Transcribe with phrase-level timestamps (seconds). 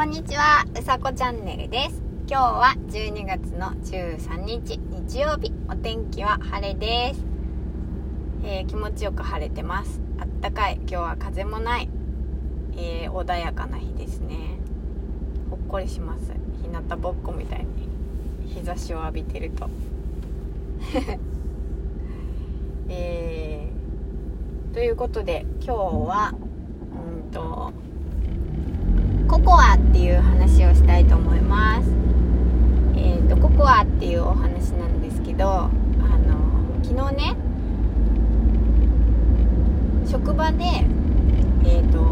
[0.00, 2.02] こんにちは、うさこチャンネルです。
[2.26, 5.52] 今日は12月の13日、日曜日。
[5.68, 7.22] お天気は晴れです。
[8.42, 10.00] えー気持ちよく晴れてます。
[10.18, 10.76] あったかい。
[10.76, 11.90] 今日は風もない。
[12.78, 14.58] えー穏やかな日ですね。
[15.50, 16.32] ほっこりします。
[16.62, 17.86] 日向ぼっこみたいに
[18.48, 19.68] 日差しを浴びてると。
[22.88, 25.74] えーということで今日
[26.08, 26.36] はう
[27.28, 27.74] んと
[29.30, 31.88] ココアっていう話をしたいと思います。
[32.96, 35.70] えっ、とココアっていうお話なんですけど、あの
[36.82, 37.36] 昨日ね
[40.04, 40.64] 職場で
[41.64, 42.02] えっ、と、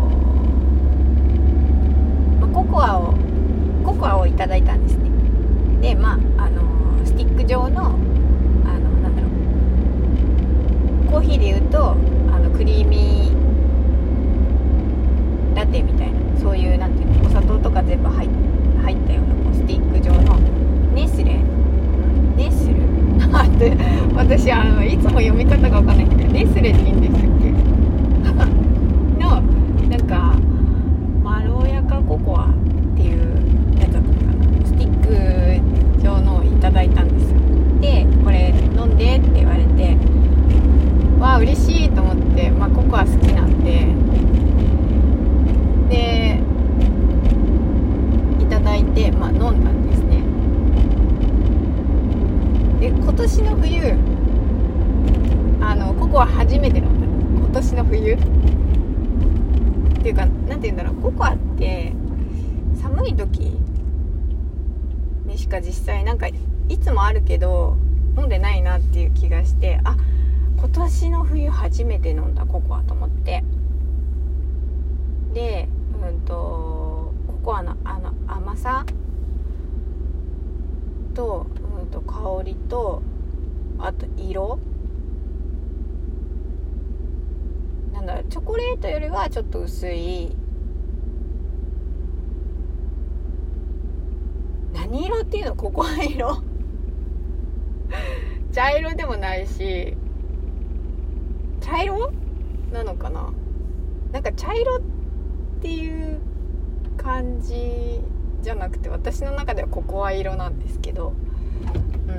[2.38, 3.14] まあココアを
[3.84, 5.10] ココアをいただいたんですね。
[5.80, 9.28] で、まああのスティック状のあのなんだろ
[11.08, 11.96] うコーヒーで言うと
[12.32, 13.38] あのクリーミー
[15.56, 18.28] ラテみたいなそういうなんていうのお砂糖とか全部入っ
[18.82, 20.38] 入ったようなこうスティック状の
[20.94, 21.40] ネスレ
[22.36, 22.76] ネスル
[23.36, 23.76] あって
[24.14, 27.50] 私あのいつも読み方が分かんないんだけどネスレって言うんでしたっけ
[29.18, 29.40] の
[29.88, 30.38] なんか
[31.22, 32.54] まろやかココアっ
[32.96, 34.24] ていうやつだったのか
[34.60, 37.38] なスティック状のをいただいたんですよ
[37.80, 39.96] でこれ飲んでって言われて
[41.20, 43.86] わあ嬉しいと思って、まあ、ココア好きなんで
[45.88, 46.40] で
[48.42, 50.22] いただいて、まあ、飲んだんですね
[52.80, 54.18] で今年の冬
[55.60, 58.16] あのココア初めて飲んだ今年の冬
[60.08, 61.92] ていうかなんて言うんだろうココアって
[62.80, 63.58] 寒い時
[65.26, 67.76] にしか実際なんかいつもあるけど
[68.16, 69.96] 飲んでないなっていう気がしてあ
[70.56, 73.44] 今年の冬初めて飲んだココアと思って
[75.34, 75.68] で
[76.02, 78.86] うんとココアのあの甘さ
[81.14, 81.46] と,、
[81.80, 83.02] うん、と香りと
[83.78, 84.58] あと色
[87.92, 90.36] なんだろうチョコレートよりはちょっと薄い
[94.74, 95.54] 何色っていうの？
[95.54, 96.42] ココア色
[98.52, 99.96] 茶色でもないし
[101.60, 102.12] 茶色
[102.72, 103.32] なのかな？
[104.12, 104.80] なんか茶色っ
[105.60, 106.20] ていう
[106.96, 108.00] 感じ
[108.42, 111.14] じゃなくて私の中ではココア色なんですけど
[112.08, 112.12] う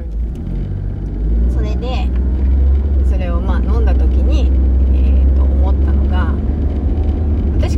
[1.49, 2.09] んそれで
[3.09, 4.51] それをまあ飲んだ時に、
[4.97, 6.33] えーと思ったのが
[7.57, 7.77] 私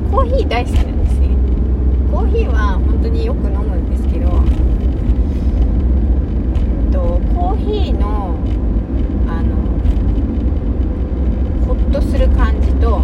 [0.61, 1.27] コーヒー大好きなんですね。
[2.11, 4.45] コーヒーは本当によく飲むんですけど、うん
[6.91, 8.37] とコーヒーの
[9.27, 9.55] あの
[11.65, 13.01] ホッとする感じと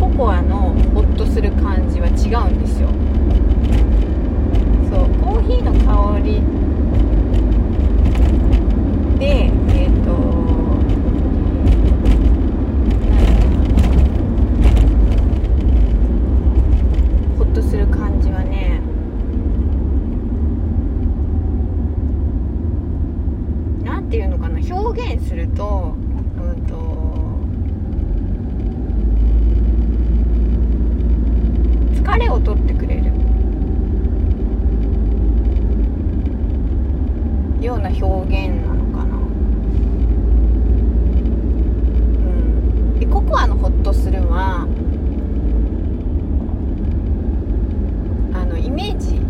[0.00, 2.88] ココアのホッとする感じは違うんですよ。
[4.90, 6.42] そうコーヒーの香り
[9.18, 10.10] でえっ、と
[17.38, 18.80] ホッとする感じはね
[23.84, 25.94] なんていうのかな表現すると
[26.36, 26.74] うんと
[32.02, 33.12] 疲れを取ってくれる
[37.64, 39.18] ような表現なのかなう
[42.88, 44.66] んでココアのホッとするは
[48.34, 49.20] あのイメージ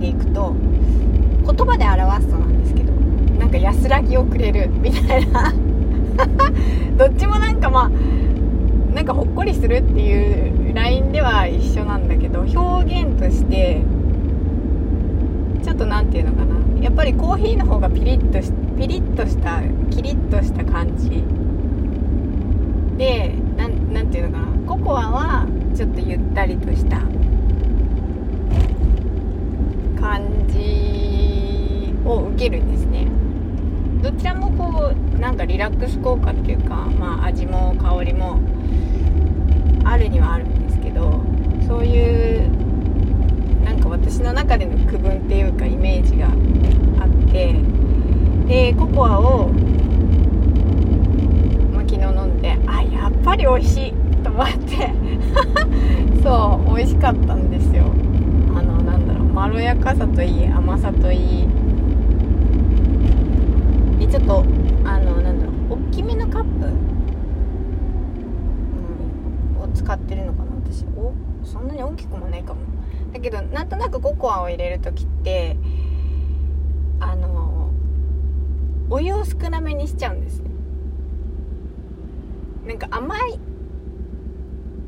[0.00, 2.92] でいくと言葉で表すとなんですけど
[3.38, 5.52] なんか安らぎをくれみたいな。
[6.98, 7.90] どっちもなんかまあ
[8.94, 13.82] なんかほっこりするっていうラインでは一緒なんだけど表現として
[15.62, 16.56] ちょっと何て言うのかな。
[16.82, 21.24] やっぱりコーヒーの方がピリッとしピリッとしたキリッとした感じ。
[22.96, 24.48] でなんなんていうのかな。
[24.66, 27.02] ココアはちょっとゆったりとした。
[30.00, 33.06] 感じを受けるんですね。
[34.02, 38.40] どちらもこうなんかリラックス効果っていうか、まあ、味も香りも
[39.84, 41.20] あるにはあるんですけど
[41.66, 42.48] そういう
[43.64, 46.28] なんか私の中での区分っていうかイメージが
[47.02, 47.54] あって
[48.46, 49.48] でココアを、
[51.72, 53.92] まあ、昨日飲んであやっぱり美味しい
[54.22, 54.92] と思って
[56.22, 57.84] そう美味しかったんですよ。
[58.56, 61.48] あのなんだろうまろやかさといい甘さといい
[64.10, 64.44] ちょっと
[64.84, 66.70] あのなんだろう大きめのカップ、う
[69.58, 70.84] ん、を使ってるのかな私。
[70.96, 71.12] お？
[71.44, 72.60] そんなに大きくもないかも。
[73.12, 75.56] だけどなんとなくココアを入れる時って
[77.00, 77.70] あの
[78.90, 80.50] お湯を少なめにしちゃうんですね。
[82.66, 83.38] なんか甘い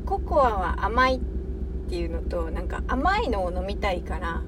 [0.05, 1.19] ココアは甘いっ
[1.89, 4.41] ていうのとなんか甘いのを飲みたいから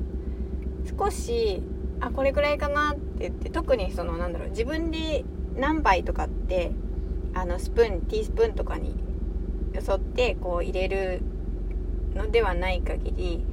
[0.97, 1.63] 少し
[1.99, 5.23] あこれぐらいかなって言って特にそのなんだろう自分で
[5.55, 6.71] 何杯とかって
[7.33, 8.95] あのスプーンティースプーンとかに
[9.73, 11.21] よそってこう入れる
[12.15, 13.45] のではない限り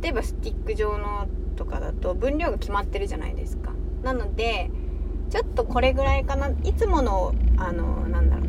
[0.00, 1.26] 例えばスティック状の
[1.56, 3.72] とかだと分量が決まってるじゃないですか。
[4.02, 4.70] なので
[5.30, 8.44] ちょっとこれぐらいかないつものあのなんだろう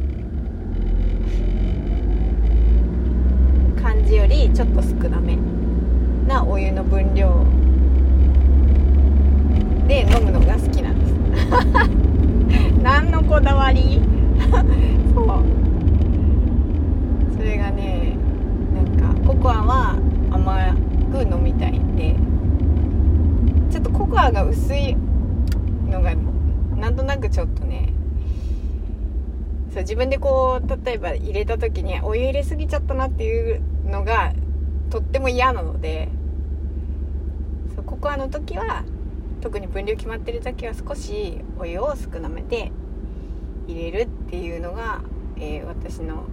[3.81, 5.37] 感じよりちょっと少なめ
[6.27, 7.45] なお湯の分量
[9.87, 11.13] で飲むのが好きなんです
[12.83, 14.01] 何のこだわり
[15.13, 15.25] そう
[17.35, 18.17] それがね
[18.73, 19.95] なんかココアは
[20.31, 20.75] 甘
[21.11, 22.15] く飲みたいんで
[24.25, 24.95] ちょっとココアが薄い
[25.87, 26.15] のが
[26.75, 27.93] なんとなくちょっとね
[29.71, 34.33] そう自分でこう例えば入れた時にお湯入れすぎちゃったなっていうのが
[34.89, 36.09] とっても嫌なので
[37.75, 38.83] そうココアの時は
[39.41, 42.71] 特に分量決まってる時は少しお湯を少なめで
[43.67, 45.01] 入れるっていうのが、
[45.37, 46.23] えー、私の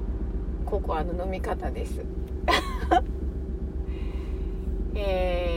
[0.64, 2.00] ココアの飲み方です
[4.94, 5.51] えー、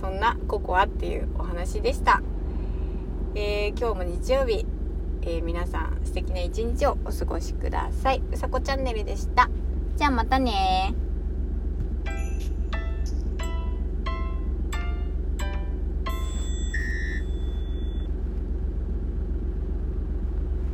[0.00, 2.22] そんなココアっていうお話でした、
[3.34, 4.64] えー、今日も日曜日、
[5.22, 8.22] えー、皆さん素敵な一日をお過ごしください。
[8.32, 9.50] うさこチャンネルでした。
[9.96, 10.94] じゃあまたね